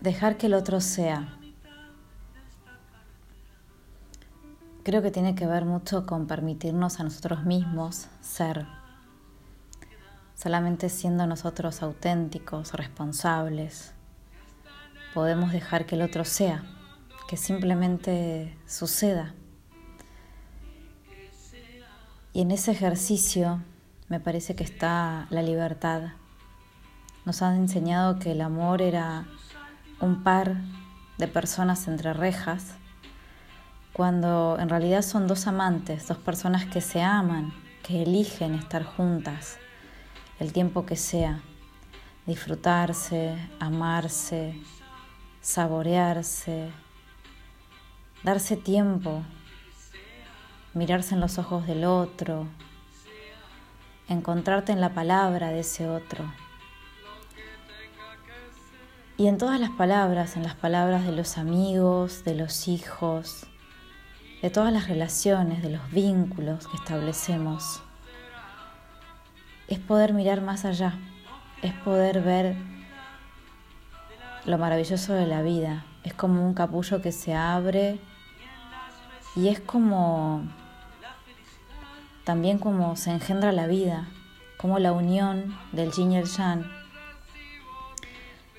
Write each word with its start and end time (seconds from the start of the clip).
Dejar 0.00 0.38
que 0.38 0.46
el 0.46 0.54
otro 0.54 0.80
sea. 0.80 1.36
Creo 4.82 5.02
que 5.02 5.10
tiene 5.10 5.34
que 5.34 5.46
ver 5.46 5.66
mucho 5.66 6.06
con 6.06 6.26
permitirnos 6.26 7.00
a 7.00 7.04
nosotros 7.04 7.44
mismos 7.44 8.08
ser. 8.22 8.66
Solamente 10.34 10.88
siendo 10.88 11.26
nosotros 11.26 11.82
auténticos, 11.82 12.72
responsables, 12.72 13.92
podemos 15.12 15.52
dejar 15.52 15.84
que 15.84 15.96
el 15.96 16.02
otro 16.02 16.24
sea, 16.24 16.64
que 17.28 17.36
simplemente 17.36 18.56
suceda. 18.66 19.34
Y 22.32 22.40
en 22.40 22.52
ese 22.52 22.70
ejercicio 22.70 23.62
me 24.08 24.18
parece 24.18 24.54
que 24.56 24.64
está 24.64 25.26
la 25.28 25.42
libertad. 25.42 26.14
Nos 27.26 27.42
han 27.42 27.56
enseñado 27.56 28.18
que 28.18 28.32
el 28.32 28.40
amor 28.40 28.80
era 28.80 29.26
un 30.00 30.22
par 30.22 30.56
de 31.18 31.28
personas 31.28 31.86
entre 31.88 32.12
rejas, 32.12 32.74
cuando 33.92 34.56
en 34.58 34.68
realidad 34.68 35.02
son 35.02 35.26
dos 35.26 35.46
amantes, 35.46 36.08
dos 36.08 36.18
personas 36.18 36.64
que 36.66 36.80
se 36.80 37.02
aman, 37.02 37.52
que 37.82 38.02
eligen 38.02 38.54
estar 38.54 38.84
juntas 38.84 39.58
el 40.38 40.54
tiempo 40.54 40.86
que 40.86 40.96
sea, 40.96 41.40
disfrutarse, 42.26 43.36
amarse, 43.60 44.58
saborearse, 45.42 46.70
darse 48.22 48.56
tiempo, 48.56 49.22
mirarse 50.72 51.14
en 51.14 51.20
los 51.20 51.38
ojos 51.38 51.66
del 51.66 51.84
otro, 51.84 52.46
encontrarte 54.08 54.72
en 54.72 54.80
la 54.80 54.94
palabra 54.94 55.50
de 55.50 55.60
ese 55.60 55.88
otro. 55.88 56.24
Y 59.20 59.26
en 59.26 59.36
todas 59.36 59.60
las 59.60 59.68
palabras, 59.68 60.38
en 60.38 60.44
las 60.44 60.54
palabras 60.54 61.04
de 61.04 61.12
los 61.12 61.36
amigos, 61.36 62.24
de 62.24 62.34
los 62.34 62.68
hijos, 62.68 63.44
de 64.40 64.48
todas 64.48 64.72
las 64.72 64.88
relaciones, 64.88 65.62
de 65.62 65.68
los 65.68 65.90
vínculos 65.90 66.66
que 66.66 66.78
establecemos, 66.78 67.82
es 69.68 69.78
poder 69.78 70.14
mirar 70.14 70.40
más 70.40 70.64
allá, 70.64 70.98
es 71.60 71.74
poder 71.84 72.22
ver 72.22 72.56
lo 74.46 74.56
maravilloso 74.56 75.12
de 75.12 75.26
la 75.26 75.42
vida. 75.42 75.84
Es 76.02 76.14
como 76.14 76.42
un 76.42 76.54
capullo 76.54 77.02
que 77.02 77.12
se 77.12 77.34
abre 77.34 77.98
y 79.36 79.48
es 79.48 79.60
como 79.60 80.44
también 82.24 82.56
como 82.58 82.96
se 82.96 83.10
engendra 83.10 83.52
la 83.52 83.66
vida, 83.66 84.08
como 84.56 84.78
la 84.78 84.92
unión 84.92 85.54
del 85.72 85.92
yin 85.92 86.12
y 86.12 86.16
el 86.16 86.24
yang 86.24 86.79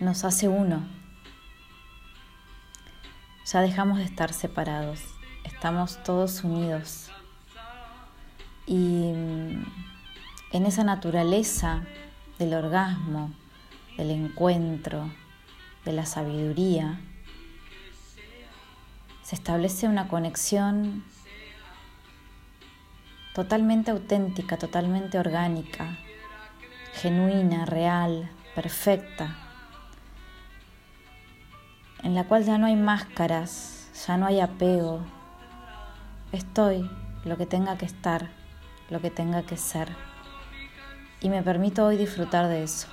nos 0.00 0.24
hace 0.24 0.48
uno. 0.48 0.86
Ya 3.46 3.60
dejamos 3.60 3.98
de 3.98 4.04
estar 4.04 4.32
separados, 4.32 5.00
estamos 5.44 6.02
todos 6.02 6.44
unidos. 6.44 7.10
Y 8.66 9.12
en 10.52 10.66
esa 10.66 10.84
naturaleza 10.84 11.84
del 12.38 12.54
orgasmo, 12.54 13.32
del 13.96 14.10
encuentro, 14.10 15.10
de 15.84 15.92
la 15.92 16.04
sabiduría, 16.04 17.00
se 19.22 19.36
establece 19.36 19.88
una 19.88 20.08
conexión 20.08 21.04
totalmente 23.34 23.92
auténtica, 23.92 24.56
totalmente 24.56 25.18
orgánica, 25.18 25.96
genuina, 26.94 27.64
real, 27.64 28.28
perfecta 28.54 29.45
en 32.06 32.14
la 32.14 32.22
cual 32.22 32.44
ya 32.44 32.56
no 32.56 32.66
hay 32.66 32.76
máscaras, 32.76 33.88
ya 34.06 34.16
no 34.16 34.26
hay 34.26 34.38
apego. 34.38 35.00
Estoy 36.30 36.88
lo 37.24 37.36
que 37.36 37.46
tenga 37.46 37.76
que 37.76 37.84
estar, 37.84 38.28
lo 38.90 39.00
que 39.00 39.10
tenga 39.10 39.42
que 39.42 39.56
ser. 39.56 39.88
Y 41.20 41.30
me 41.30 41.42
permito 41.42 41.84
hoy 41.84 41.96
disfrutar 41.96 42.46
de 42.46 42.62
eso. 42.62 42.86